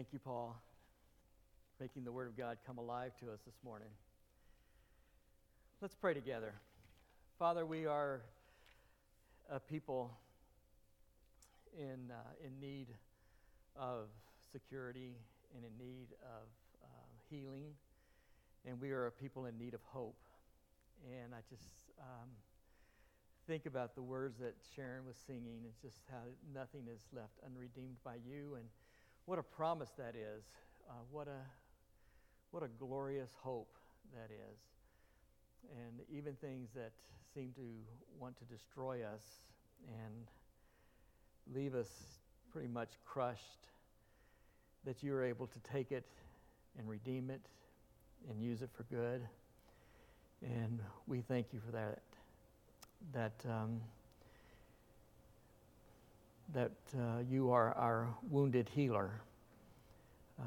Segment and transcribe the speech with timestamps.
[0.00, 0.58] Thank you, Paul,
[1.78, 3.90] making the Word of God come alive to us this morning.
[5.82, 6.54] Let's pray together.
[7.38, 8.22] Father, we are
[9.50, 10.10] a people
[11.78, 12.86] in, uh, in need
[13.76, 14.06] of
[14.50, 15.16] security
[15.54, 16.48] and in need of
[16.82, 16.86] uh,
[17.28, 17.66] healing,
[18.64, 20.16] and we are a people in need of hope.
[21.04, 22.30] And I just um,
[23.46, 26.22] think about the words that Sharon was singing It's just how
[26.54, 28.64] nothing is left unredeemed by you, and
[29.26, 30.44] what a promise that is.
[30.88, 31.40] Uh, what a
[32.50, 33.76] what a glorious hope
[34.14, 34.58] that is.
[35.76, 36.92] And even things that
[37.32, 37.62] seem to
[38.18, 39.22] want to destroy us
[39.86, 40.26] and
[41.54, 41.88] leave us
[42.52, 43.68] pretty much crushed,
[44.84, 46.06] that you are able to take it
[46.78, 47.42] and redeem it
[48.28, 49.22] and use it for good.
[50.42, 52.00] And we thank you for that.
[53.12, 53.80] That um,
[56.52, 59.20] that uh, you are our wounded healer
[60.38, 60.46] um,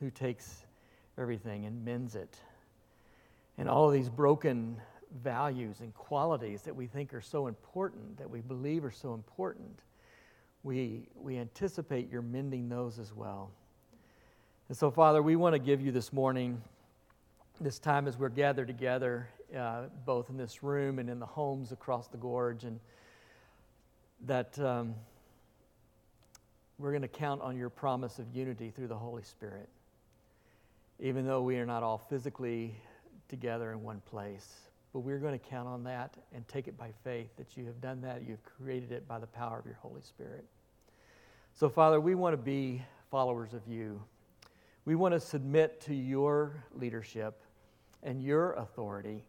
[0.00, 0.64] who takes
[1.18, 2.38] everything and mends it.
[3.58, 4.76] And all of these broken
[5.22, 9.80] values and qualities that we think are so important, that we believe are so important,
[10.62, 13.50] we, we anticipate your mending those as well.
[14.68, 16.60] And so, Father, we want to give you this morning,
[17.60, 21.72] this time as we're gathered together, uh, both in this room and in the homes
[21.72, 22.80] across the gorge, and
[24.24, 24.94] that um,
[26.78, 29.68] we're going to count on your promise of unity through the Holy Spirit,
[31.00, 32.74] even though we are not all physically
[33.28, 34.54] together in one place.
[34.92, 37.80] But we're going to count on that and take it by faith that you have
[37.80, 38.22] done that.
[38.26, 40.44] You've created it by the power of your Holy Spirit.
[41.54, 44.02] So, Father, we want to be followers of you.
[44.84, 47.42] We want to submit to your leadership
[48.02, 49.24] and your authority.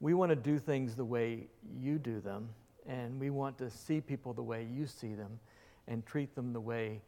[0.00, 1.46] We want to do things the way
[1.78, 2.48] you do them,
[2.88, 5.38] and we want to see people the way you see them
[5.86, 7.00] and treat them the way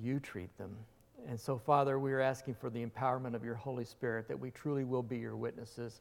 [0.00, 0.76] you treat them.
[1.28, 4.50] And so, Father, we are asking for the empowerment of your Holy Spirit that we
[4.50, 6.00] truly will be your witnesses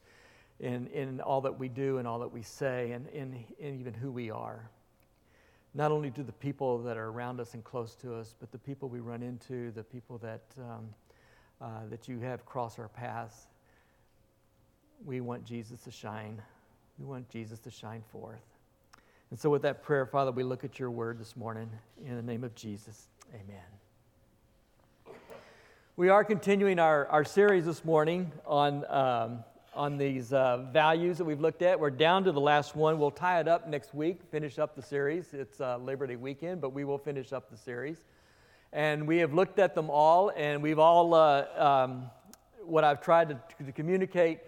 [0.59, 3.93] in, in all that we do and all that we say and in, in even
[3.93, 4.69] who we are.
[5.73, 8.57] Not only to the people that are around us and close to us, but the
[8.57, 10.89] people we run into, the people that, um,
[11.61, 13.47] uh, that you have cross our paths.
[15.05, 16.41] We want Jesus to shine.
[16.99, 18.50] We want Jesus to shine forth.
[19.31, 21.69] And so, with that prayer, Father, we look at your word this morning.
[22.05, 23.63] In the name of Jesus, amen.
[25.95, 31.23] We are continuing our, our series this morning on, um, on these uh, values that
[31.23, 31.79] we've looked at.
[31.79, 32.99] We're down to the last one.
[32.99, 35.33] We'll tie it up next week, finish up the series.
[35.33, 38.03] It's uh, Labor Day weekend, but we will finish up the series.
[38.73, 42.09] And we have looked at them all, and we've all, uh, um,
[42.65, 44.39] what I've tried to, to communicate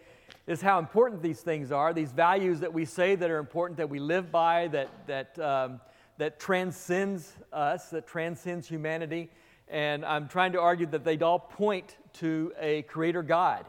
[0.48, 3.90] is how important these things are, these values that we say that are important, that
[3.90, 5.80] we live by, that, that, um,
[6.18, 9.30] that transcends us, that transcends humanity
[9.68, 13.66] and I'm trying to argue that they'd all point to a creator God.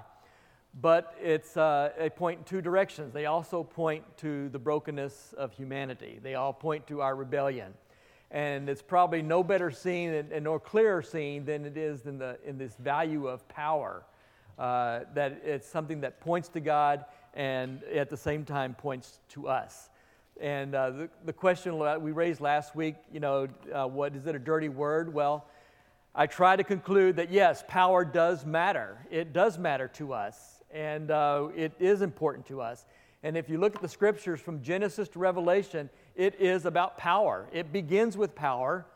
[0.81, 3.15] But it's uh, point in two directions.
[3.15, 6.19] They also point to the brokenness of humanity.
[6.23, 7.73] They all point to our rebellion.
[8.31, 12.19] And it's probably no better seen and, and no clearer seen than it is in,
[12.19, 14.05] the, in this value of power.
[14.59, 17.05] Uh, that it's something that points to God
[17.35, 19.91] and at the same time points to us.
[20.41, 24.35] And uh, the, the question we raised last week, you know, uh, what is it
[24.35, 25.13] a dirty word?
[25.13, 25.47] Well,
[26.15, 28.99] I try to conclude that yes, power does matter.
[29.11, 32.87] It does matter to us, and uh, it is important to us.
[33.25, 37.49] And if you look at the scriptures from Genesis to Revelation, it is about power.
[37.53, 38.87] It begins with power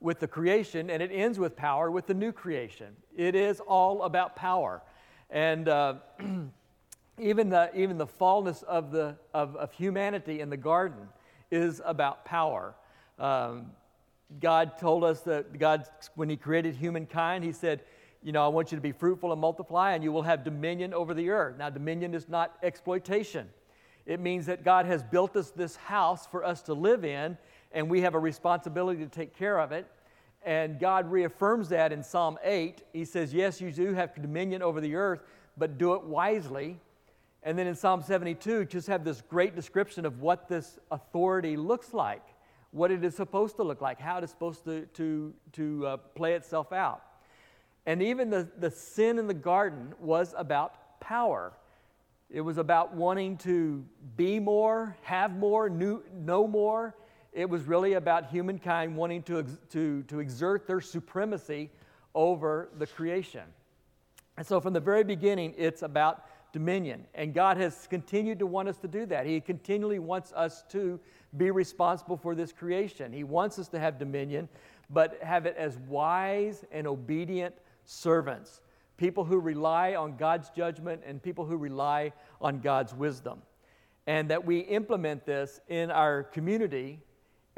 [0.00, 2.94] with the creation, and it ends with power with the new creation.
[3.16, 4.82] It is all about power.
[5.30, 5.94] And uh,
[7.18, 11.08] even, the, even the fallness of, the, of, of humanity in the garden
[11.50, 12.74] is about power.
[13.18, 13.66] Um,
[14.40, 17.82] God told us that God, when He created humankind, He said,
[18.22, 20.94] You know, I want you to be fruitful and multiply, and you will have dominion
[20.94, 21.56] over the earth.
[21.58, 23.48] Now, dominion is not exploitation,
[24.06, 27.36] it means that God has built us this house for us to live in,
[27.72, 29.86] and we have a responsibility to take care of it.
[30.42, 32.82] And God reaffirms that in Psalm 8.
[32.92, 35.22] He says, Yes, you do have dominion over the earth,
[35.56, 36.80] but do it wisely.
[37.42, 41.92] And then in Psalm 72, just have this great description of what this authority looks
[41.94, 42.22] like
[42.72, 45.96] what it is supposed to look like, how it is supposed to, to, to uh,
[45.96, 47.02] play itself out.
[47.86, 51.52] And even the, the sin in the garden was about power.
[52.28, 53.84] It was about wanting to
[54.16, 56.94] be more, have more, know more.
[57.32, 61.70] It was really about humankind wanting to, to, to exert their supremacy
[62.14, 63.44] over the creation.
[64.36, 67.04] And so, from the very beginning, it's about dominion.
[67.14, 69.26] And God has continued to want us to do that.
[69.26, 70.98] He continually wants us to
[71.36, 73.12] be responsible for this creation.
[73.12, 74.48] He wants us to have dominion,
[74.88, 77.54] but have it as wise and obedient
[77.84, 78.60] servants,
[78.96, 83.42] people who rely on God's judgment and people who rely on God's wisdom.
[84.06, 86.98] And that we implement this in our community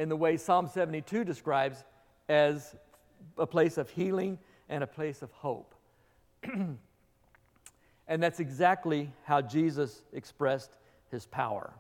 [0.03, 1.85] in the way Psalm 72 describes
[2.29, 2.75] as
[3.39, 4.37] a place of healing
[4.69, 5.77] and a place of hope.
[6.43, 6.77] and
[8.09, 10.73] that's exactly how Jesus expressed
[11.13, 11.73] his power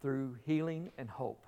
[0.00, 1.44] through healing and hope.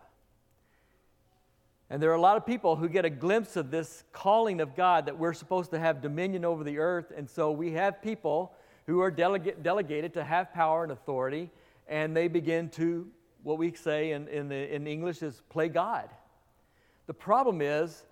[1.88, 4.76] And there are a lot of people who get a glimpse of this calling of
[4.76, 7.10] God that we're supposed to have dominion over the earth.
[7.16, 8.52] And so we have people
[8.84, 11.50] who are delegate, delegated to have power and authority,
[11.86, 13.06] and they begin to,
[13.48, 16.10] what we say in, in, the, in English is play God.
[17.06, 18.04] The problem is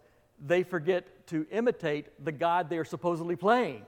[0.45, 3.85] they forget to imitate the God they are supposedly playing.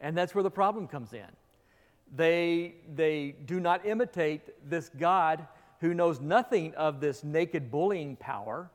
[0.00, 1.26] And that's where the problem comes in.
[2.14, 5.46] They, they do not imitate this God
[5.80, 8.70] who knows nothing of this naked bullying power.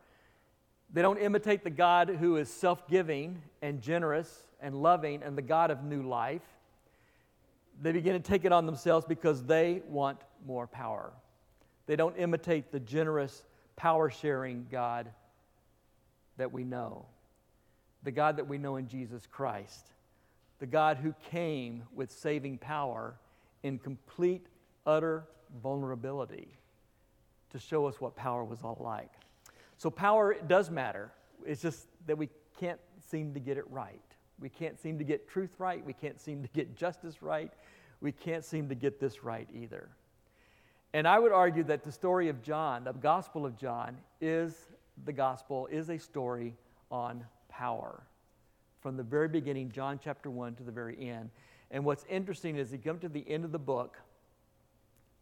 [0.92, 5.44] They don't imitate the God who is self giving and generous and loving and the
[5.44, 6.42] God of new life.
[7.80, 11.14] They begin to take it on themselves because they want more power.
[11.88, 13.44] They don't imitate the generous,
[13.76, 15.10] power sharing God
[16.38, 17.06] that we know,
[18.04, 19.88] the God that we know in Jesus Christ,
[20.60, 23.16] the God who came with saving power
[23.64, 24.46] in complete,
[24.86, 25.26] utter
[25.64, 26.48] vulnerability
[27.52, 29.12] to show us what power was all like.
[29.78, 31.12] So, power does matter.
[31.46, 32.30] It's just that we
[32.60, 32.80] can't
[33.10, 34.02] seem to get it right.
[34.40, 35.84] We can't seem to get truth right.
[35.86, 37.52] We can't seem to get justice right.
[38.02, 39.90] We can't seem to get this right either.
[40.94, 44.68] And I would argue that the story of John, the Gospel of John, is
[45.06, 46.56] the gospel is a story
[46.90, 48.04] on power.
[48.82, 51.30] From the very beginning, John chapter 1 to the very end.
[51.72, 53.98] And what's interesting is you come to the end of the book,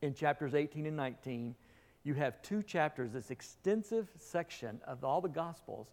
[0.01, 1.55] in chapters 18 and 19,
[2.03, 5.87] you have two chapters, this extensive section of all the Gospels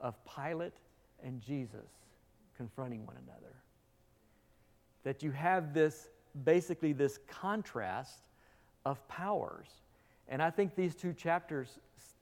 [0.00, 0.74] of Pilate
[1.24, 1.88] and Jesus
[2.56, 3.54] confronting one another.
[5.04, 6.08] That you have this,
[6.44, 8.28] basically, this contrast
[8.84, 9.68] of powers.
[10.28, 11.78] And I think these two chapters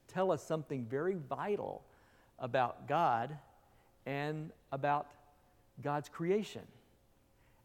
[0.09, 1.83] tell us something very vital
[2.39, 3.37] about God
[4.07, 5.07] and about
[5.83, 6.63] God's creation.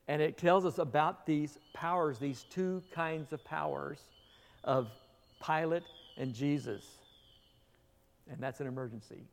[0.08, 4.00] And it tells us about these powers, these two kinds of powers
[4.64, 4.88] of
[5.46, 5.84] Pilate
[6.18, 6.86] and Jesus.
[8.30, 9.24] And that's an emergency.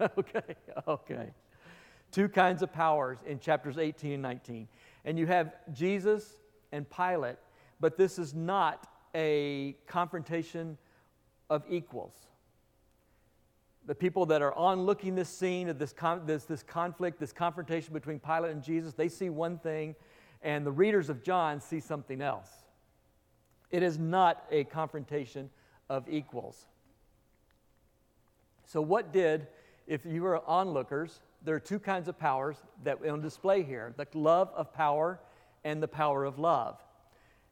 [0.00, 0.54] okay,
[0.88, 1.28] okay.
[2.12, 4.68] Two kinds of powers in chapters 18 and 19.
[5.04, 6.34] And you have Jesus
[6.76, 7.36] and Pilate,
[7.80, 10.76] but this is not a confrontation
[11.48, 12.14] of equals.
[13.86, 17.32] The people that are on looking this scene of this, con- this, this conflict, this
[17.32, 19.94] confrontation between Pilate and Jesus, they see one thing,
[20.42, 22.50] and the readers of John see something else.
[23.70, 25.50] It is not a confrontation
[25.88, 26.66] of equals.
[28.66, 29.46] So, what did,
[29.86, 34.06] if you were onlookers, there are two kinds of powers that on display here the
[34.14, 35.20] love of power
[35.66, 36.80] and the power of love.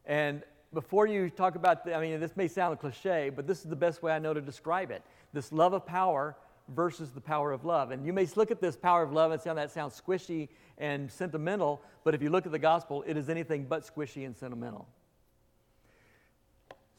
[0.07, 3.59] And before you talk about, the, I mean, this may sound a cliche, but this
[3.65, 5.03] is the best way I know to describe it
[5.33, 6.37] this love of power
[6.69, 7.91] versus the power of love.
[7.91, 11.11] And you may look at this power of love and sound that sounds squishy and
[11.11, 14.87] sentimental, but if you look at the gospel, it is anything but squishy and sentimental.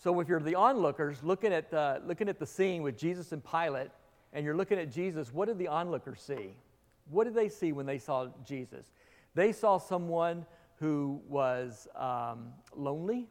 [0.04, 3.42] So if you're the onlookers looking at, uh, looking at the scene with Jesus and
[3.42, 3.90] Pilate,
[4.34, 6.54] and you're looking at Jesus, what did the onlookers see?
[7.10, 8.86] What did they see when they saw Jesus?
[9.34, 10.46] They saw someone
[10.80, 13.28] who was um, lonely,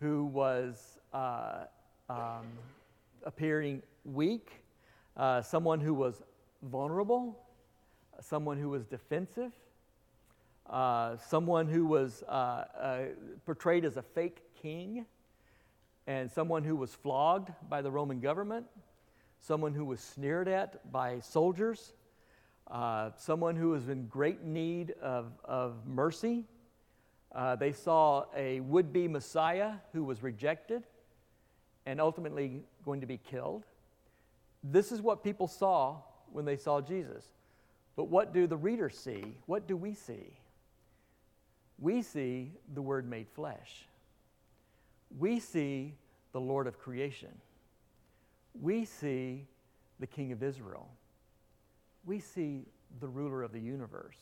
[0.00, 1.64] who was uh,
[2.08, 2.46] um,
[3.24, 4.62] appearing weak,
[5.16, 6.22] uh, someone who was
[6.62, 7.38] vulnerable,
[8.20, 9.52] someone who was defensive,
[10.68, 12.98] uh, someone who was uh, uh,
[13.44, 15.04] portrayed as a fake king,
[16.06, 18.66] and someone who was flogged by the Roman government,
[19.40, 21.92] someone who was sneered at by soldiers,
[22.70, 26.44] uh, someone who was in great need of, of mercy
[27.34, 30.84] uh, they saw a would be Messiah who was rejected
[31.84, 33.64] and ultimately going to be killed.
[34.62, 35.98] This is what people saw
[36.32, 37.24] when they saw Jesus.
[37.96, 39.36] But what do the readers see?
[39.46, 40.38] What do we see?
[41.78, 43.88] We see the Word made flesh.
[45.18, 45.94] We see
[46.32, 47.30] the Lord of creation.
[48.60, 49.46] We see
[49.98, 50.88] the King of Israel.
[52.04, 52.66] We see
[53.00, 54.16] the ruler of the universe.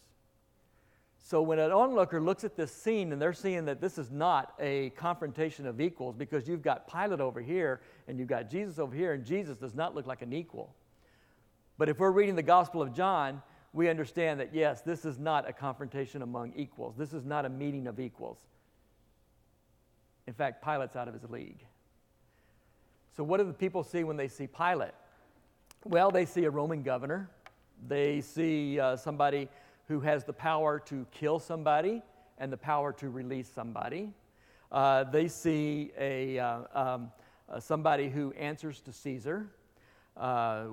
[1.25, 4.55] So when an onlooker looks at this scene and they're seeing that this is not
[4.59, 8.95] a confrontation of equals because you've got Pilate over here and you've got Jesus over
[8.95, 10.75] here, and Jesus does not look like an equal.
[11.79, 13.41] But if we're reading the Gospel of John,
[13.73, 16.97] we understand that, yes, this is not a confrontation among equals.
[16.97, 18.39] This is not a meeting of equals.
[20.27, 21.65] In fact, Pilate's out of his league.
[23.17, 24.95] So, what do the people see when they see Pilate?
[25.85, 27.31] Well, they see a Roman governor,
[27.87, 29.49] they see uh, somebody
[29.89, 32.03] who has the power to kill somebody
[32.39, 34.13] and the power to release somebody.
[34.71, 37.13] Uh, they see a, uh, um,
[37.49, 39.47] uh, somebody who answers to Caesar,
[40.17, 40.65] uh,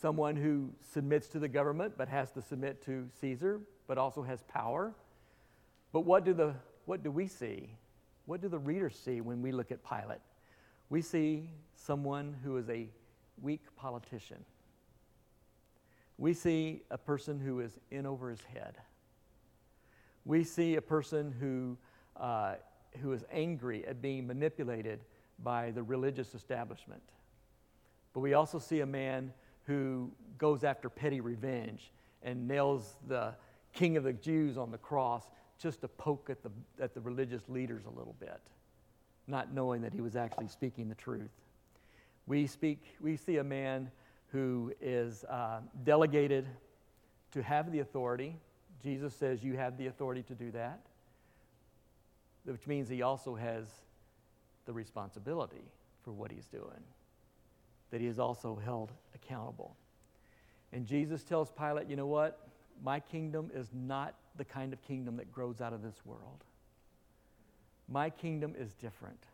[0.00, 4.42] someone who submits to the government but has to submit to Caesar, but also has
[4.42, 4.94] power.
[5.92, 6.54] But what do, the,
[6.84, 7.70] what do we see?
[8.26, 10.20] What do the readers see when we look at Pilate?
[10.90, 12.88] We see someone who is a
[13.40, 14.44] weak politician.
[16.18, 18.76] We see a person who is in over his head.
[20.24, 21.76] We see a person who,
[22.20, 22.54] uh,
[23.02, 25.00] who is angry at being manipulated
[25.42, 27.02] by the religious establishment.
[28.14, 29.32] But we also see a man
[29.64, 31.92] who goes after petty revenge
[32.22, 33.34] and nails the
[33.74, 35.24] king of the Jews on the cross
[35.58, 38.40] just to poke at the, at the religious leaders a little bit,
[39.26, 41.30] not knowing that he was actually speaking the truth.
[42.26, 43.90] We, speak, we see a man
[44.36, 46.46] who is uh, delegated
[47.32, 48.36] to have the authority.
[48.82, 50.80] Jesus says, You have the authority to do that,
[52.44, 53.64] which means he also has
[54.66, 55.64] the responsibility
[56.04, 56.84] for what he's doing,
[57.90, 59.74] that he is also held accountable.
[60.70, 62.46] And Jesus tells Pilate, You know what?
[62.84, 66.44] My kingdom is not the kind of kingdom that grows out of this world.
[67.88, 69.24] My kingdom is different.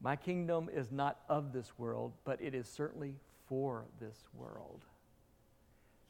[0.00, 3.16] My kingdom is not of this world, but it is certainly
[3.48, 4.84] for this world.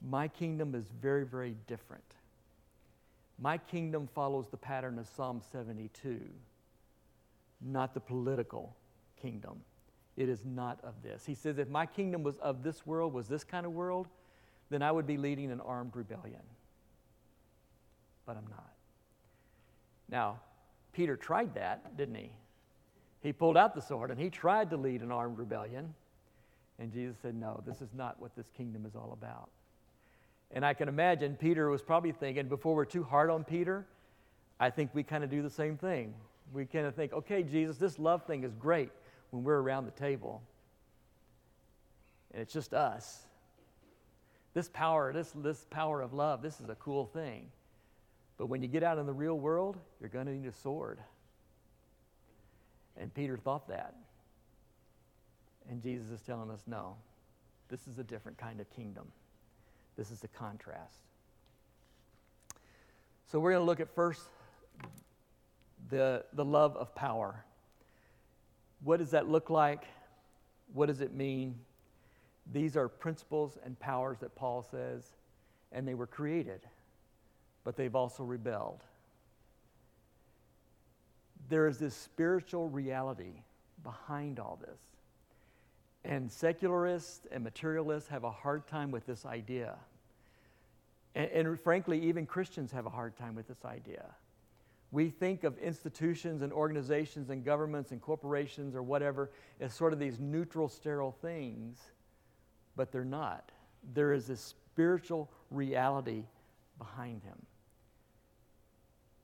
[0.01, 2.05] My kingdom is very, very different.
[3.39, 6.21] My kingdom follows the pattern of Psalm 72,
[7.61, 8.77] not the political
[9.21, 9.61] kingdom.
[10.17, 11.25] It is not of this.
[11.25, 14.09] He says, if my kingdom was of this world, was this kind of world,
[14.71, 16.43] then I would be leading an armed rebellion.
[18.27, 18.73] But I'm not.
[20.11, 20.41] Now,
[20.93, 22.31] Peter tried that, didn't he?
[23.21, 25.95] He pulled out the sword and he tried to lead an armed rebellion.
[26.79, 29.51] And Jesus said, No, this is not what this kingdom is all about.
[30.51, 33.87] And I can imagine Peter was probably thinking, before we're too hard on Peter,
[34.59, 36.15] I think we kind of do the same thing.
[36.53, 38.91] We kind of think, okay, Jesus, this love thing is great
[39.31, 40.43] when we're around the table.
[42.33, 43.27] And it's just us.
[44.55, 47.49] This power, this, this power of love, this is a cool thing.
[48.39, 50.99] But when you get out in the real world, you're going to need a sword.
[52.97, 53.95] And Peter thought that.
[55.69, 56.97] And Jesus is telling us no,
[57.69, 59.07] this is a different kind of kingdom.
[59.97, 60.95] This is the contrast.
[63.27, 64.23] So we're going to look at first
[65.91, 67.45] the, the love of power.
[68.83, 69.85] What does that look like?
[70.73, 71.57] What does it mean?
[72.53, 75.05] These are principles and powers that Paul says,
[75.73, 76.61] and they were created,
[77.65, 78.83] but they've also rebelled
[81.49, 83.43] there is this spiritual reality
[83.83, 84.81] behind all this.
[86.09, 89.77] And secularists and materialists have a hard time with this idea.
[91.15, 94.07] And, and, frankly, even Christians have a hard time with this idea.
[94.91, 99.99] We think of institutions and organizations and governments and corporations or whatever as sort of
[99.99, 101.79] these neutral, sterile things,
[102.75, 103.53] but they're not.
[103.93, 106.25] There is this spiritual reality
[106.79, 107.39] behind them.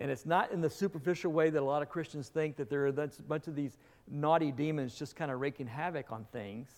[0.04, 2.82] And it's not in the superficial way that a lot of Christians think that there
[2.82, 6.68] are a bunch of these naughty demons just kind of wreaking havoc on things.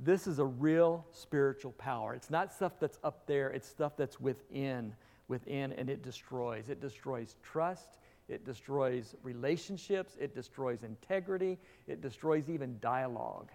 [0.00, 2.14] This is a real spiritual power.
[2.14, 4.94] It's not stuff that's up there, it's stuff that's within,
[5.28, 6.70] within, and it destroys.
[6.70, 13.50] It destroys trust, it destroys relationships, it destroys integrity, it destroys even dialogue.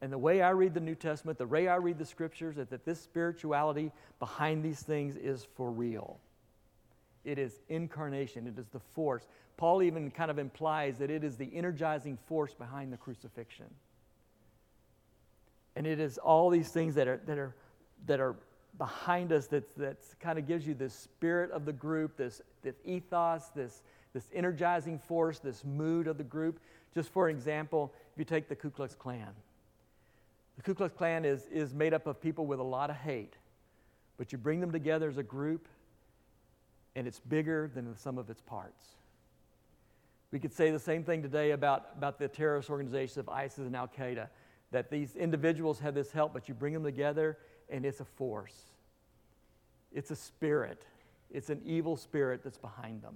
[0.00, 2.68] And the way I read the New Testament, the way I read the scriptures, is
[2.68, 3.90] that this spirituality
[4.20, 6.20] behind these things is for real.
[7.24, 9.26] It is incarnation, it is the force.
[9.56, 13.66] Paul even kind of implies that it is the energizing force behind the crucifixion.
[15.74, 17.54] And it is all these things that are, that are,
[18.06, 18.36] that are
[18.78, 22.76] behind us that that kind of gives you this spirit of the group, this, this
[22.84, 23.82] ethos, this,
[24.12, 26.60] this energizing force, this mood of the group.
[26.94, 29.32] Just for example, if you take the Ku Klux Klan,
[30.56, 33.34] the Ku Klux Klan is, is made up of people with a lot of hate,
[34.16, 35.68] but you bring them together as a group
[36.98, 38.82] and it's bigger than the sum of its parts.
[40.32, 43.76] We could say the same thing today about, about the terrorist organizations of ISIS and
[43.76, 44.26] Al Qaeda,
[44.72, 47.38] that these individuals have this help, but you bring them together
[47.70, 48.56] and it's a force.
[49.92, 50.82] It's a spirit.
[51.30, 53.14] It's an evil spirit that's behind them.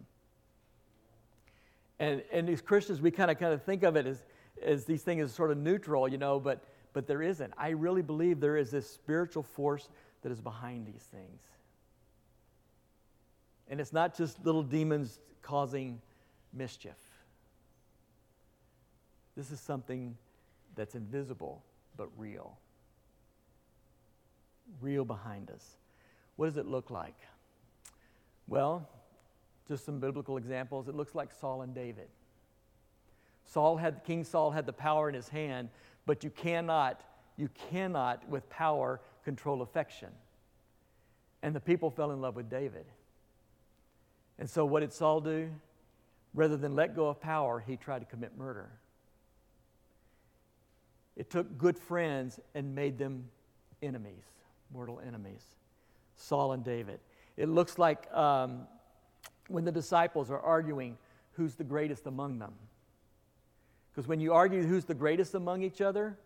[1.99, 4.23] And, and as Christians, we kind of kind of think of it as,
[4.63, 6.63] as these things as sort of neutral, you know, but,
[6.93, 7.53] but there isn't.
[7.59, 9.89] I really believe there is this spiritual force
[10.23, 11.43] that is behind these things.
[13.73, 15.99] And it's not just little demons causing
[16.53, 16.99] mischief.
[19.35, 20.15] This is something
[20.75, 21.63] that's invisible
[21.97, 22.59] but real.
[24.83, 25.79] Real behind us.
[26.37, 27.17] What does it look like?
[28.47, 28.87] Well,
[29.67, 30.87] just some biblical examples.
[30.87, 32.09] It looks like Saul and David.
[33.47, 35.71] Saul had King Saul had the power in his hand,
[36.05, 37.01] but you cannot
[37.39, 40.11] you cannot with power control affection.
[41.43, 42.85] And the people fell in love with David.
[44.39, 45.51] And so what did Saul do?
[46.35, 48.71] Rather than let go of power, he tried to commit murder.
[51.17, 53.29] It took good friends and made them
[53.83, 54.25] enemies,
[54.73, 55.45] mortal enemies.
[56.17, 57.01] Saul and David.
[57.37, 58.67] It looks like um,
[59.49, 60.97] when the disciples are arguing
[61.33, 62.53] who's the greatest among them.
[63.91, 66.17] Because when you argue who's the greatest among each other,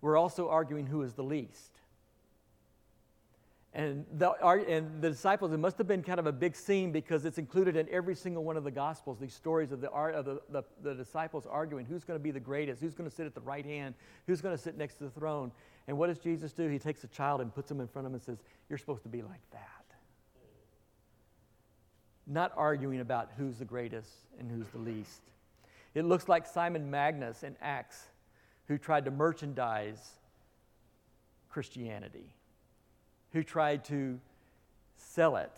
[0.00, 1.70] we're also arguing who is the least.
[3.74, 4.32] And the,
[4.68, 7.74] and the disciples, it must have been kind of a big scene because it's included
[7.74, 10.94] in every single one of the Gospels, these stories of the, of the, the, the
[10.94, 13.64] disciples arguing who's going to be the greatest, who's going to sit at the right
[13.64, 13.94] hand,
[14.26, 15.50] who's going to sit next to the throne.
[15.88, 16.68] And what does Jesus do?
[16.68, 19.04] He takes a child and puts him in front of him and says, You're supposed
[19.04, 19.68] to be like that.
[22.26, 25.22] Not arguing about who's the greatest and who's the least.
[25.94, 28.08] It looks like Simon Magnus in Acts,
[28.68, 30.10] who tried to merchandise
[31.48, 32.34] Christianity
[33.32, 34.18] who tried to
[34.96, 35.52] sell it.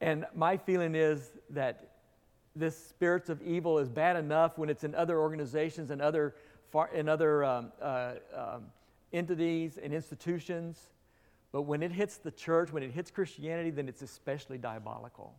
[0.00, 1.90] And my feeling is that
[2.54, 6.34] this spirits of evil is bad enough when it's in other organizations and other,
[6.70, 8.64] far, other um, uh, um,
[9.12, 10.78] entities and institutions.
[11.52, 15.34] But when it hits the church, when it hits Christianity, then it's especially diabolical.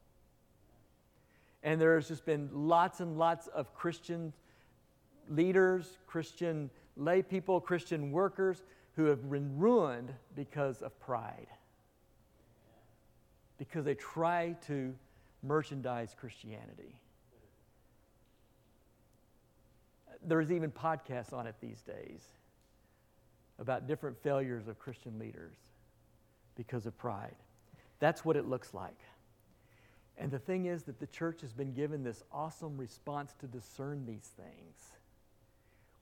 [1.64, 4.32] And there's just been lots and lots of Christian
[5.30, 8.64] leaders, Christian lay people, Christian workers
[8.98, 11.48] who have been ruined because of pride.
[13.60, 14.94] Because they try to
[15.44, 16.96] merchandise Christianity.
[20.26, 22.24] There's even podcasts on it these days
[23.60, 25.56] about different failures of Christian leaders
[26.56, 27.36] because of pride.
[28.00, 28.98] That's what it looks like.
[30.18, 34.08] And the thing is that the church has been given this awesome response to discern
[34.08, 34.97] these things.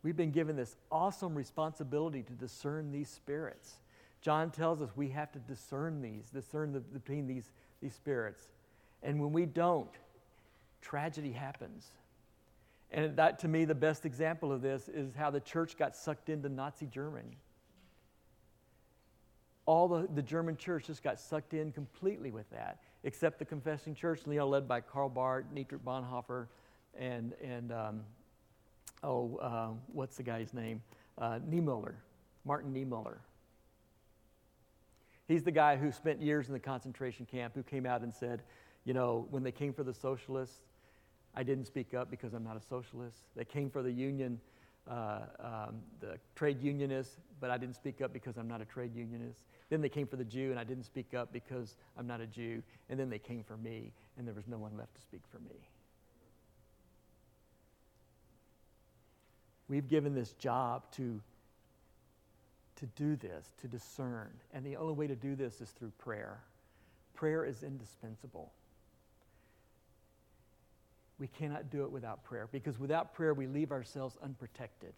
[0.05, 3.73] We've been given this awesome responsibility to discern these spirits.
[4.21, 7.49] John tells us we have to discern these, discern the, between these,
[7.81, 8.43] these spirits.
[9.01, 9.89] And when we don't,
[10.79, 11.87] tragedy happens.
[12.91, 16.29] And that, to me, the best example of this is how the church got sucked
[16.29, 17.39] into Nazi Germany.
[19.65, 23.95] All the, the German church just got sucked in completely with that, except the confessing
[23.95, 26.45] church, you know, led by Karl Barth, Dietrich Bonhoeffer,
[26.95, 28.01] and, and um,
[29.03, 30.81] oh, uh, what's the guy's name?
[31.17, 31.95] Uh, Niemöller,
[32.43, 33.17] Martin Niemöller.
[35.27, 38.43] He's the guy who spent years in the concentration camp who came out and said,
[38.83, 40.59] you know, when they came for the socialists,
[41.35, 43.17] I didn't speak up because I'm not a socialist.
[43.35, 44.39] They came for the union,
[44.87, 48.95] uh, um, the trade unionists, but I didn't speak up because I'm not a trade
[48.95, 49.41] unionist.
[49.69, 52.27] Then they came for the Jew, and I didn't speak up because I'm not a
[52.27, 52.61] Jew.
[52.89, 55.39] And then they came for me, and there was no one left to speak for
[55.39, 55.67] me.
[59.67, 61.19] We've given this job to,
[62.77, 64.29] to do this, to discern.
[64.53, 66.39] And the only way to do this is through prayer.
[67.13, 68.51] Prayer is indispensable.
[71.17, 74.93] We cannot do it without prayer because without prayer, we leave ourselves unprotected.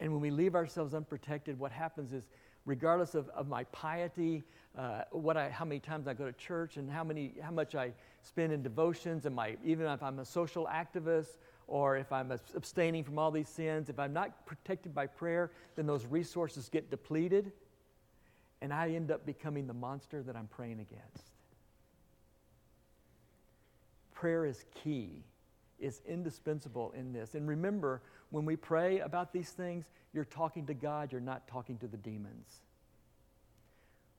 [0.00, 2.24] And when we leave ourselves unprotected, what happens is,
[2.66, 4.42] regardless of, of my piety,
[4.76, 7.74] uh, what I, how many times I go to church, and how, many, how much
[7.74, 7.92] I
[8.22, 11.36] spend in devotions, and my, even if I'm a social activist
[11.68, 15.86] or if I'm abstaining from all these sins, if I'm not protected by prayer, then
[15.86, 17.52] those resources get depleted,
[18.62, 21.30] and I end up becoming the monster that I'm praying against.
[24.14, 25.22] Prayer is key,
[25.78, 27.34] is indispensable in this.
[27.34, 28.00] And remember,
[28.30, 31.98] when we pray about these things, you're talking to God, you're not talking to the
[31.98, 32.62] demons.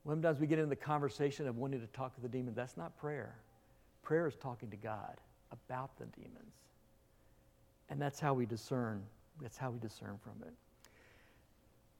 [0.08, 2.56] Sometimes we get into the conversation of wanting to talk to the demons.
[2.56, 3.36] That's not prayer.
[4.02, 5.18] Prayer is talking to God
[5.52, 6.69] about the demons.
[7.90, 9.04] And that's how we discern.
[9.42, 10.54] That's how we discern from it.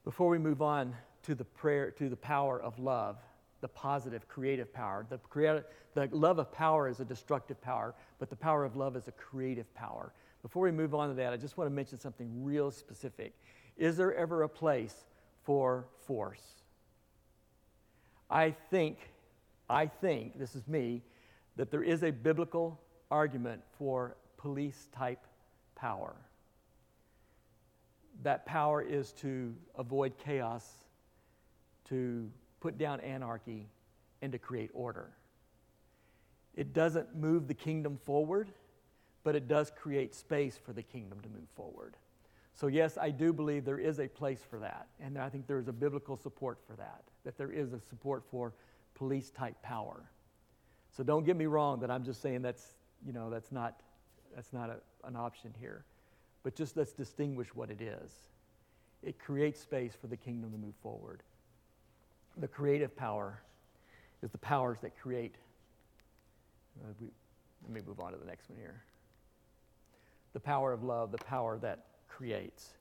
[0.04, 3.18] Before we move on to the prayer, to the power of love,
[3.60, 5.06] the positive creative power.
[5.08, 8.96] The, creative, the love of power is a destructive power, but the power of love
[8.96, 10.12] is a creative power.
[10.42, 13.34] Before we move on to that, I just want to mention something real specific.
[13.76, 14.94] Is there ever a place
[15.42, 16.42] for force?
[18.30, 18.98] I think,
[19.68, 21.02] I think, this is me,
[21.56, 25.26] that there is a biblical argument for police type
[25.80, 26.14] power.
[28.22, 30.68] that power is to avoid chaos,
[31.86, 33.66] to put down anarchy,
[34.22, 35.10] and to create order.
[36.54, 38.50] It doesn't move the kingdom forward,
[39.24, 41.96] but it does create space for the kingdom to move forward.
[42.52, 44.88] So, yes, I do believe there is a place for that.
[45.00, 48.22] And I think there is a biblical support for that, that there is a support
[48.30, 48.52] for
[48.94, 50.02] police type power.
[50.90, 52.74] So, don't get me wrong that I'm just saying that's,
[53.06, 53.80] you know, that's not,
[54.34, 55.84] that's not a, an option here.
[56.42, 58.10] But just let's distinguish what it is.
[59.02, 61.22] It creates space for the kingdom to move forward.
[62.36, 63.42] The creative power
[64.22, 65.34] is the powers that create.
[66.82, 67.08] Uh, we,
[67.62, 68.82] let me move on to the next one here.
[70.32, 72.74] The power of love, the power that creates.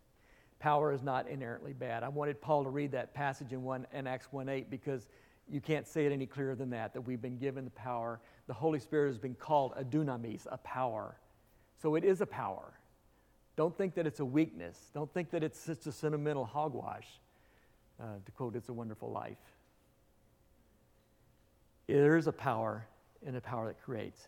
[0.60, 2.04] Power is not inherently bad.
[2.04, 5.08] I wanted Paul to read that passage in, one, in Acts 1 8 because
[5.50, 8.20] you can't say it any clearer than that, that we've been given the power.
[8.48, 11.16] The Holy Spirit has been called a dunamis, a power.
[11.82, 12.74] So it is a power.
[13.56, 14.78] Don't think that it's a weakness.
[14.94, 17.08] Don't think that it's just a sentimental hogwash,
[18.00, 19.38] uh, to quote It's a Wonderful Life.
[21.88, 22.86] There is a power
[23.26, 24.28] and a power that creates.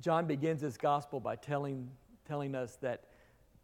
[0.00, 1.90] John begins his gospel by telling,
[2.26, 3.04] telling us that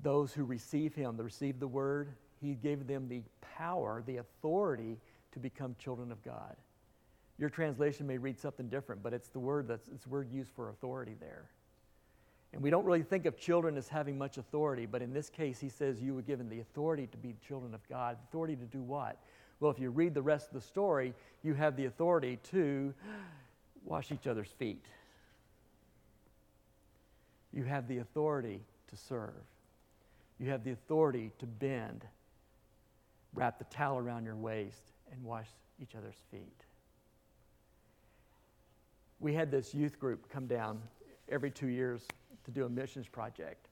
[0.01, 3.23] those who receive him, that receive the word, he gave them the
[3.57, 4.99] power, the authority
[5.33, 6.57] to become children of God.
[7.39, 10.71] Your translation may read something different, but it's the word that's it's word used for
[10.71, 11.49] authority there.
[12.53, 15.59] And we don't really think of children as having much authority, but in this case,
[15.59, 18.19] he says you were given the authority to be children of God.
[18.29, 19.19] Authority to do what?
[19.61, 22.93] Well, if you read the rest of the story, you have the authority to
[23.85, 24.85] wash each other's feet.
[27.53, 29.45] You have the authority to serve.
[30.39, 32.05] You have the authority to bend,
[33.35, 35.47] wrap the towel around your waist, and wash
[35.81, 36.65] each other's feet.
[39.21, 40.83] We had this youth group come down
[41.29, 42.03] every two years
[42.45, 43.69] to do a missions project.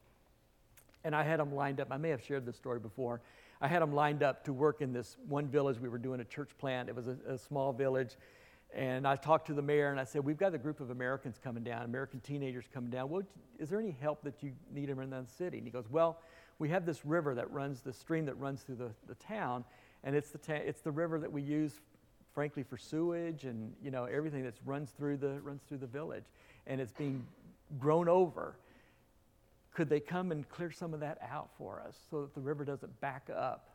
[1.05, 1.89] And I had them lined up.
[1.91, 3.21] I may have shared this story before.
[3.61, 5.79] I had them lined up to work in this one village.
[5.79, 6.89] We were doing a church plant.
[6.89, 8.17] It was a, a small village.
[8.75, 11.39] And I talked to the mayor and I said, We've got a group of Americans
[11.43, 13.11] coming down, American teenagers coming down.
[13.11, 13.23] Well,
[13.59, 15.59] is there any help that you need them in the city?
[15.59, 16.21] And he goes, Well,
[16.59, 19.65] we have this river that runs, the stream that runs through the, the town,
[20.05, 21.81] and it's the, ta- it's the river that we use,
[22.33, 26.25] frankly, for sewage and you know everything that runs through the runs through the village,
[26.67, 27.27] and it's being
[27.79, 28.57] grown over.
[29.73, 32.65] Could they come and clear some of that out for us so that the river
[32.65, 33.71] doesn't back up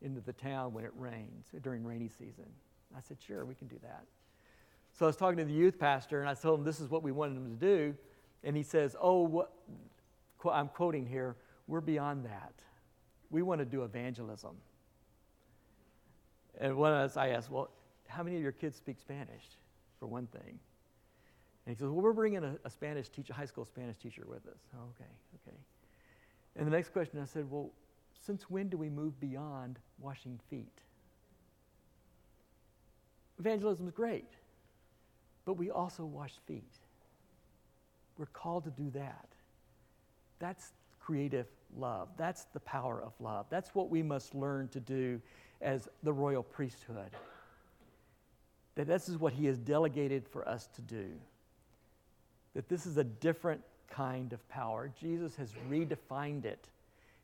[0.00, 2.46] into the town when it rains during rainy season?
[2.96, 4.04] I said, Sure, we can do that.
[4.92, 7.02] So I was talking to the youth pastor, and I told him this is what
[7.02, 7.94] we wanted him to do.
[8.42, 9.52] And he says, Oh, what,
[10.50, 11.36] I'm quoting here,
[11.66, 12.52] we're beyond that.
[13.30, 14.56] We want to do evangelism.
[16.58, 17.70] And one of us, I asked, Well,
[18.06, 19.44] how many of your kids speak Spanish,
[20.00, 20.58] for one thing?
[21.68, 24.46] And he says, Well, we're bringing a, a Spanish teacher, high school Spanish teacher with
[24.46, 24.58] us.
[24.74, 25.10] Oh, okay,
[25.46, 25.56] okay.
[26.56, 27.70] And the next question I said, Well,
[28.24, 30.80] since when do we move beyond washing feet?
[33.38, 34.32] Evangelism is great
[35.48, 36.74] but we also wash feet.
[38.18, 39.28] We're called to do that.
[40.40, 42.10] That's creative love.
[42.18, 43.46] That's the power of love.
[43.48, 45.22] That's what we must learn to do
[45.62, 47.12] as the royal priesthood.
[48.74, 51.12] That this is what he has delegated for us to do.
[52.54, 54.90] That this is a different kind of power.
[55.00, 56.68] Jesus has redefined it.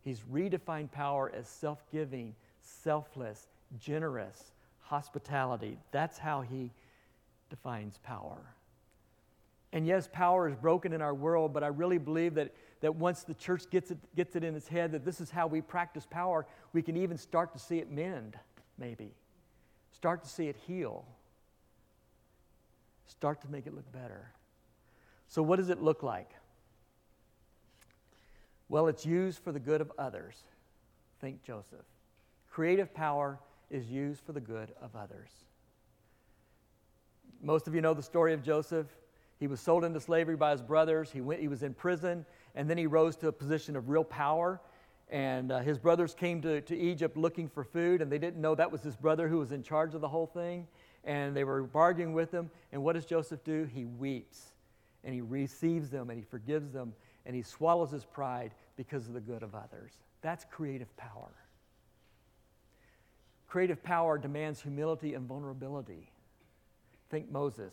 [0.02, 5.78] He's redefined power as self giving, selfless, generous, hospitality.
[5.92, 6.70] That's how he
[7.50, 8.38] defines power.
[9.72, 13.24] And yes, power is broken in our world, but I really believe that, that once
[13.24, 16.06] the church gets it, gets it in its head that this is how we practice
[16.08, 18.38] power, we can even start to see it mend,
[18.78, 19.10] maybe.
[19.90, 21.04] Start to see it heal.
[23.06, 24.30] Start to make it look better.
[25.28, 26.30] So, what does it look like?
[28.68, 30.36] Well, it's used for the good of others.
[31.20, 31.84] Think Joseph.
[32.50, 33.38] Creative power
[33.70, 35.30] is used for the good of others.
[37.42, 38.86] Most of you know the story of Joseph.
[39.38, 41.10] He was sold into slavery by his brothers.
[41.10, 44.04] He, went, he was in prison, and then he rose to a position of real
[44.04, 44.60] power.
[45.10, 48.54] And uh, his brothers came to, to Egypt looking for food, and they didn't know
[48.54, 50.66] that was his brother who was in charge of the whole thing.
[51.04, 52.50] And they were bargaining with him.
[52.72, 53.64] And what does Joseph do?
[53.64, 54.53] He weeps,
[55.04, 56.94] and he receives them, and he forgives them,
[57.26, 59.92] and he swallows his pride because of the good of others.
[60.22, 61.32] That's creative power.
[63.46, 66.10] Creative power demands humility and vulnerability.
[67.10, 67.72] Think Moses.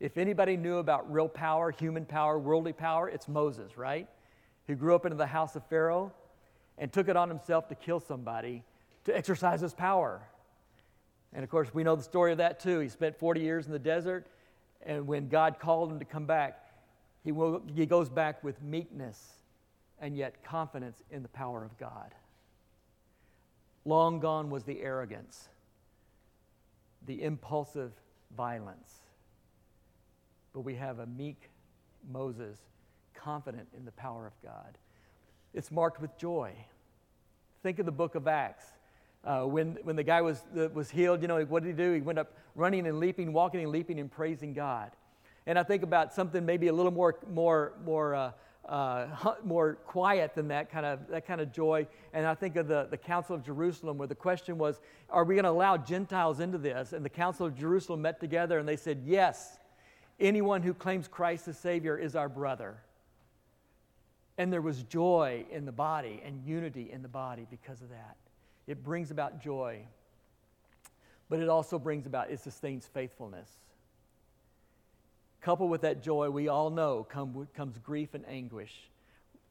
[0.00, 4.08] If anybody knew about real power, human power, worldly power, it's Moses, right?
[4.66, 6.12] Who grew up into the house of Pharaoh
[6.78, 8.64] and took it on himself to kill somebody
[9.04, 10.22] to exercise his power.
[11.32, 12.80] And of course, we know the story of that too.
[12.80, 14.26] He spent 40 years in the desert,
[14.84, 16.66] and when God called him to come back,
[17.24, 19.34] he, will, he goes back with meekness
[20.00, 22.14] and yet confidence in the power of God.
[23.84, 25.48] Long gone was the arrogance,
[27.06, 27.92] the impulsive
[28.36, 29.00] violence.
[30.52, 31.50] But we have a meek
[32.10, 32.58] Moses,
[33.14, 34.78] confident in the power of God.
[35.54, 36.52] It's marked with joy.
[37.62, 38.64] Think of the book of Acts.
[39.24, 40.42] Uh, when, when the guy was,
[40.74, 41.92] was healed, you know, what did he do?
[41.92, 44.90] He went up running and leaping, walking and leaping and praising God.
[45.46, 48.32] And I think about something maybe a little more, more, more, uh,
[48.68, 51.86] uh, more quiet than that kind of, that kind of joy.
[52.12, 55.34] And I think of the, the Council of Jerusalem, where the question was, are we
[55.34, 56.92] going to allow Gentiles into this?
[56.92, 59.58] And the Council of Jerusalem met together and they said, yes,
[60.20, 62.76] anyone who claims Christ as Savior is our brother.
[64.38, 68.16] And there was joy in the body and unity in the body because of that.
[68.66, 69.80] It brings about joy,
[71.28, 73.48] but it also brings about, it sustains faithfulness.
[75.40, 78.88] Coupled with that joy, we all know come, comes grief and anguish.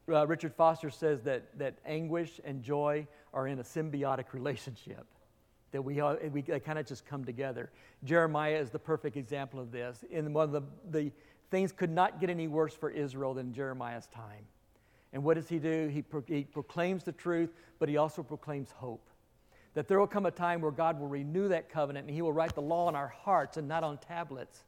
[0.10, 5.06] Uh, Richard Foster says that, that anguish and joy are in a symbiotic relationship,
[5.72, 7.70] that we, all, we kind of just come together.
[8.04, 10.04] Jeremiah is the perfect example of this.
[10.10, 11.12] In one of the, the
[11.50, 14.46] things could not get any worse for Israel than Jeremiah's time.
[15.14, 15.88] And what does he do?
[15.88, 19.08] He, pro- he proclaims the truth, but he also proclaims hope.
[19.74, 22.34] That there will come a time where God will renew that covenant and he will
[22.34, 24.64] write the law on our hearts and not on tablets.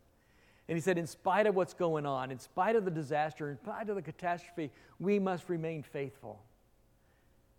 [0.67, 3.57] And he said, in spite of what's going on, in spite of the disaster, in
[3.57, 6.41] spite of the catastrophe, we must remain faithful.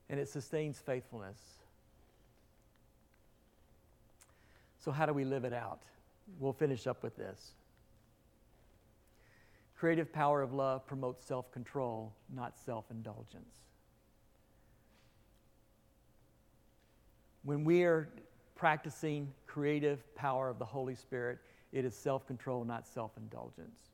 [0.08, 1.38] And it sustains faithfulness.
[4.78, 5.80] So, how do we live it out?
[6.38, 7.52] We'll finish up with this.
[9.76, 13.56] Creative power of love promotes self control, not self indulgence.
[17.42, 18.08] When we are
[18.54, 21.38] practicing creative power of the Holy Spirit,
[21.72, 23.90] it is self control, not self indulgence.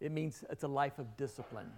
[0.00, 1.70] It means it's a life of discipline.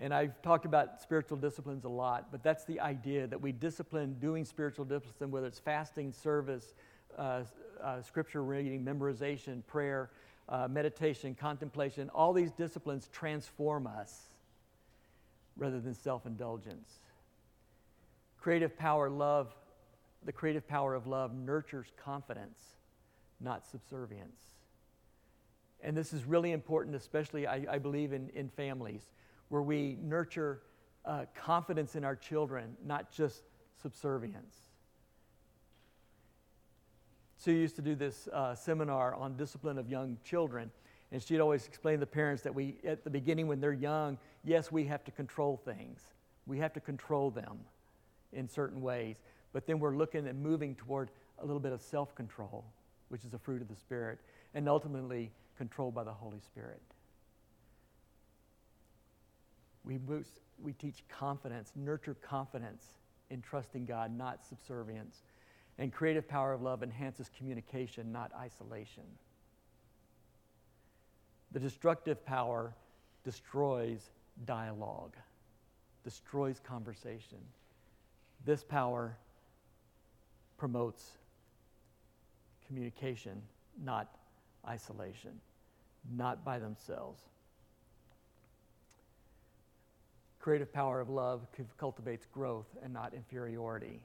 [0.00, 4.16] And I've talked about spiritual disciplines a lot, but that's the idea that we discipline
[4.18, 6.74] doing spiritual discipline, whether it's fasting, service,
[7.18, 7.42] uh,
[7.82, 10.10] uh, scripture reading, memorization, prayer,
[10.48, 12.10] uh, meditation, contemplation.
[12.10, 14.22] All these disciplines transform us
[15.56, 17.00] rather than self indulgence.
[18.40, 19.54] Creative power, love,
[20.24, 22.58] the creative power of love nurtures confidence,
[23.40, 24.40] not subservience.
[25.80, 29.02] And this is really important, especially, I, I believe, in, in families
[29.48, 30.62] where we nurture
[31.04, 33.42] uh, confidence in our children, not just
[33.82, 34.56] subservience.
[37.42, 40.70] Sue used to do this uh, seminar on discipline of young children,
[41.10, 44.16] and she'd always explain to the parents that we, at the beginning, when they're young,
[44.44, 46.00] yes, we have to control things.
[46.46, 47.58] We have to control them
[48.32, 49.16] in certain ways.
[49.52, 52.64] But then we're looking and moving toward a little bit of self control,
[53.08, 54.20] which is a fruit of the Spirit,
[54.54, 56.80] and ultimately controlled by the Holy Spirit.
[59.84, 62.84] We, boost, we teach confidence, nurture confidence
[63.30, 65.22] in trusting God, not subservience.
[65.78, 69.04] And creative power of love enhances communication, not isolation.
[71.52, 72.74] The destructive power
[73.24, 74.10] destroys
[74.46, 75.14] dialogue,
[76.04, 77.38] destroys conversation.
[78.44, 79.16] This power
[80.56, 81.18] promotes
[82.66, 83.42] communication,
[83.84, 84.08] not
[84.66, 85.32] isolation,
[86.16, 87.20] not by themselves.
[90.40, 91.46] Creative power of love
[91.78, 94.00] cultivates growth and not inferiority.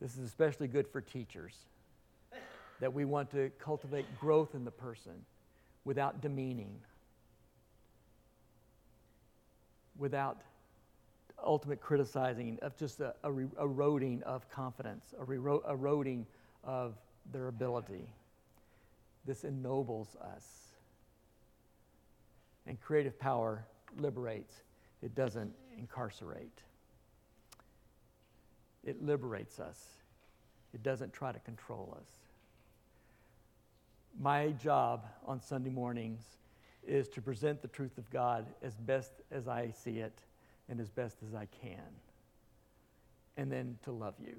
[0.00, 1.54] This is especially good for teachers,
[2.80, 5.12] that we want to cultivate growth in the person
[5.84, 6.74] without demeaning,
[9.98, 10.40] without
[11.44, 16.26] ultimate criticizing, of just a, a re- eroding of confidence, a re- eroding
[16.64, 16.94] of
[17.32, 18.08] their ability.
[19.26, 20.46] This ennobles us.
[22.66, 23.64] And creative power
[23.98, 24.54] liberates,
[25.02, 26.62] it doesn't incarcerate.
[28.84, 29.78] It liberates us,
[30.72, 32.08] it doesn't try to control us.
[34.18, 36.22] My job on Sunday mornings
[36.86, 40.18] is to present the truth of God as best as I see it
[40.68, 41.82] and as best as I can,
[43.36, 44.36] and then to love you.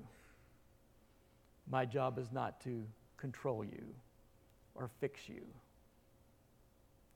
[1.69, 2.85] My job is not to
[3.17, 3.83] control you
[4.75, 5.41] or fix you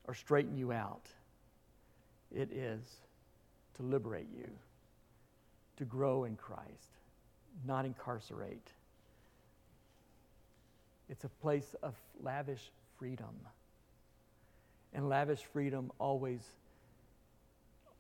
[0.08, 1.08] or straighten you out.
[2.34, 2.82] It is
[3.76, 4.48] to liberate you,
[5.78, 6.95] to grow in Christ,
[7.66, 8.72] not incarcerate.
[11.10, 13.36] It's a place of lavish freedom.
[14.94, 16.42] And lavish freedom always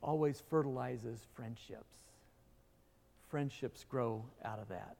[0.01, 1.97] always fertilizes friendships.
[3.29, 4.97] Friendships grow out of that.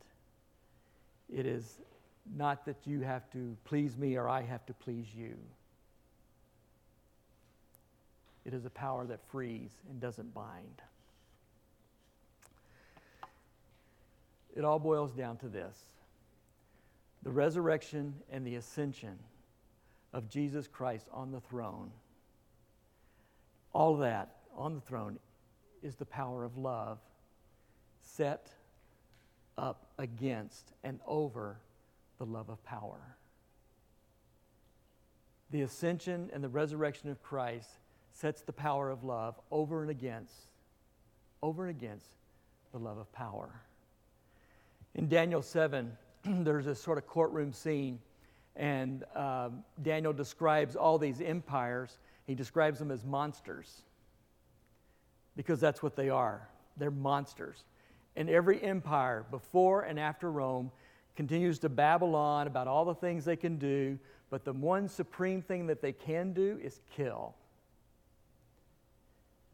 [1.32, 1.80] It is
[2.36, 5.36] not that you have to please me or I have to please you.
[8.46, 10.82] it is a power that frees and doesn't bind.
[14.56, 15.78] It all boils down to this
[17.24, 19.18] the resurrection and the ascension
[20.14, 21.92] of Jesus Christ on the throne.
[23.74, 25.18] All that on the throne
[25.82, 27.00] is the power of love
[28.02, 28.52] set
[29.58, 31.58] up against and over
[32.20, 33.18] the love of power.
[35.52, 37.70] The ascension and the resurrection of Christ
[38.12, 40.48] sets the power of love over and against,
[41.42, 42.08] over and against
[42.72, 43.62] the love of power.
[44.96, 45.92] In Daniel 7,
[46.26, 48.00] there's this sort of courtroom scene,
[48.56, 52.00] and um, Daniel describes all these empires.
[52.26, 53.84] He describes them as monsters
[55.36, 56.48] because that's what they are.
[56.78, 57.66] They're monsters.
[58.16, 60.72] And every empire before and after Rome
[61.18, 65.42] continues to babble on about all the things they can do, but the one supreme
[65.42, 67.36] thing that they can do is kill.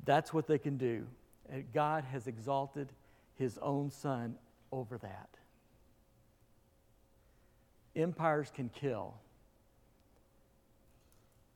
[0.06, 1.06] That's what they can do.
[1.50, 2.90] And God has exalted
[3.36, 4.36] his own son
[4.72, 5.30] over that.
[7.96, 9.14] Empires can kill.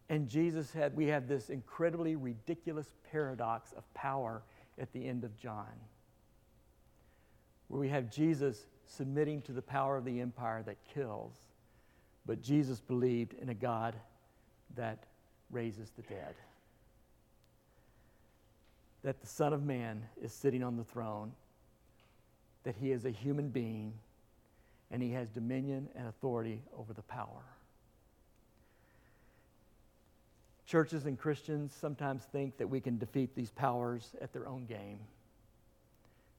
[0.10, 4.44] And Jesus had, we have this incredibly ridiculous paradox of power
[4.80, 5.72] at the end of John,
[7.70, 11.34] where we have Jesus submitting to the power of the empire that kills,
[12.26, 13.96] but Jesus believed in a God
[14.76, 15.06] that
[15.50, 16.36] raises the dead.
[19.04, 21.32] That the Son of Man is sitting on the throne,
[22.66, 23.94] that he is a human being,
[24.92, 27.44] and he has dominion and authority over the power.
[30.66, 34.98] Churches and Christians sometimes think that we can defeat these powers at their own game.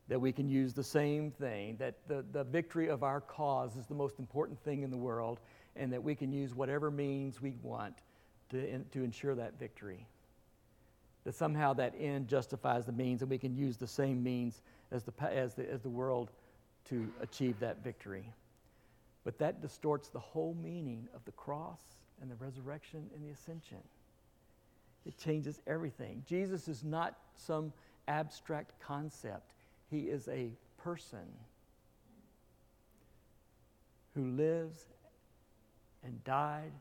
[0.09, 3.87] That we can use the same thing, that the, the victory of our cause is
[3.87, 5.39] the most important thing in the world,
[5.77, 7.95] and that we can use whatever means we want
[8.51, 10.07] to, in, to ensure that victory.
[11.25, 15.05] That somehow that end justifies the means, and we can use the same means as
[15.05, 16.31] the, as the, as the world
[16.89, 18.33] to achieve that victory.
[19.25, 21.81] But that distorts the whole meaning of the cross
[22.21, 23.79] and the resurrection and the ascension.
[25.05, 26.23] It changes everything.
[26.27, 27.73] Jesus is not some
[28.09, 29.53] abstract concept,
[29.91, 31.27] He is a person
[34.15, 34.87] who lives
[36.05, 36.73] and died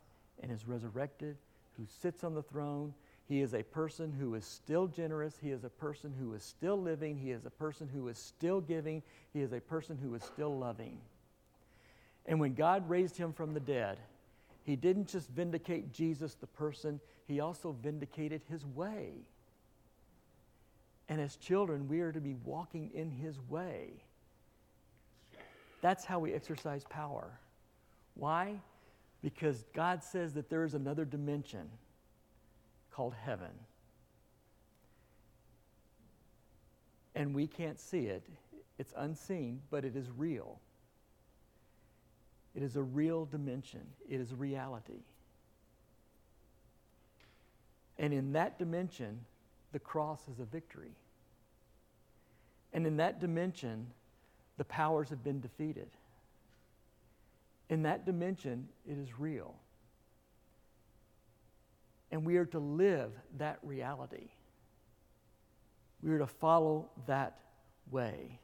[0.42, 1.36] and is resurrected,
[1.78, 2.94] who sits on the throne.
[3.28, 5.36] He is a person who is still generous.
[5.42, 7.18] He is a person who is still living.
[7.18, 9.02] He is a person who is still giving.
[9.34, 11.00] He is a person who is still loving.
[12.28, 13.98] And when God raised him from the dead,
[14.64, 19.10] he didn't just vindicate Jesus, the person, he also vindicated his way.
[21.08, 23.90] And as children, we are to be walking in his way.
[25.82, 27.40] That's how we exercise power.
[28.16, 28.60] Why?
[29.22, 31.70] Because God says that there is another dimension
[32.96, 33.52] called heaven.
[37.14, 38.24] And we can't see it,
[38.80, 40.60] it's unseen, but it is real.
[42.56, 45.04] It is a real dimension, it is reality.
[47.98, 49.20] And in that dimension,
[49.74, 50.92] the cross is a victory.
[52.72, 53.88] And in that dimension,
[54.58, 55.90] the powers have been defeated.
[57.70, 59.56] In that dimension, it is real.
[62.16, 64.30] And we are to live that reality.
[66.02, 67.40] We are to follow that
[67.92, 68.40] way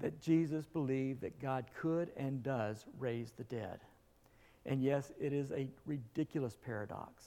[0.00, 3.78] that Jesus believed that God could and does raise the dead.
[4.66, 7.26] And yes, it is a ridiculous paradox.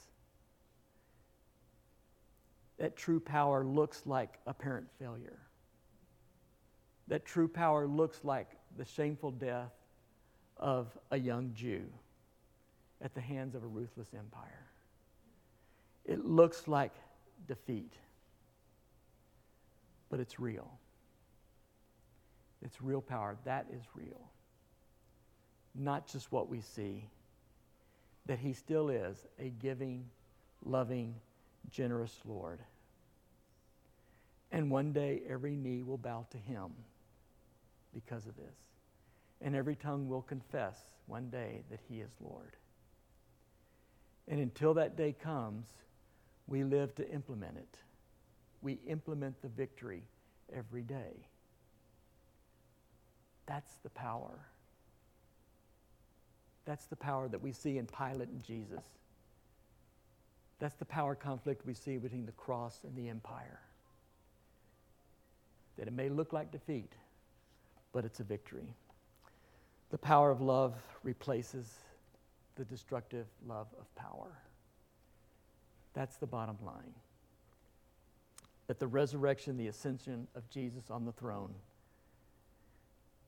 [2.78, 5.40] That true power looks like apparent failure.
[7.08, 9.72] That true power looks like the shameful death
[10.58, 11.86] of a young Jew
[13.02, 14.68] at the hands of a ruthless empire.
[16.06, 16.94] It looks like
[17.48, 17.94] defeat,
[20.10, 20.70] but it's real.
[22.62, 23.38] It's real power.
[23.46, 24.30] That is real.
[25.76, 27.08] Not just what we see,
[28.26, 30.06] that He still is a giving,
[30.64, 31.16] loving,
[31.70, 32.60] generous Lord.
[34.52, 36.72] And one day every knee will bow to Him
[37.94, 38.56] because of this.
[39.42, 40.78] And every tongue will confess
[41.08, 42.56] one day that He is Lord.
[44.28, 45.66] And until that day comes,
[46.48, 47.78] we live to implement it.
[48.62, 50.04] We implement the victory
[50.56, 51.28] every day.
[53.46, 54.40] That's the power.
[56.66, 58.84] That's the power that we see in Pilate and Jesus.
[60.60, 63.60] That's the power conflict we see between the cross and the empire.
[65.78, 66.94] That it may look like defeat,
[67.92, 68.74] but it's a victory.
[69.90, 71.68] The power of love replaces
[72.56, 74.32] the destructive love of power.
[75.94, 76.94] That's the bottom line.
[78.68, 81.54] That the resurrection, the ascension of Jesus on the throne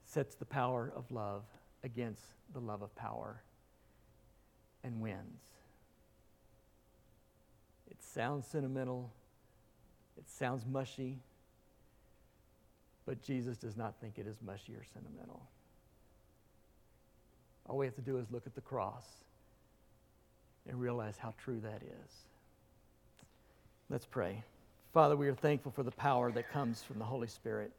[0.05, 1.43] sets the power of love
[1.83, 3.41] against the love of power
[4.83, 5.41] and wins.
[7.89, 9.11] It sounds sentimental,
[10.17, 11.19] it sounds mushy,
[13.05, 15.41] but Jesus does not think it is mushy or sentimental.
[17.67, 19.05] All we have to do is look at the cross
[20.67, 22.11] and realize how true that is.
[23.89, 24.43] Let's pray.
[24.93, 27.71] Father, we are thankful for the power that comes from the Holy Spirit,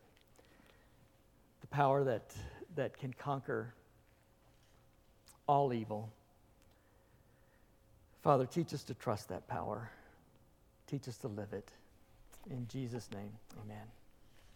[1.62, 2.32] the power that,
[2.76, 3.74] that can conquer
[5.48, 6.10] all evil.
[8.22, 9.90] Father, teach us to trust that power.
[10.86, 11.70] Teach us to live it.
[12.50, 13.32] In Jesus' name,
[13.64, 13.95] amen.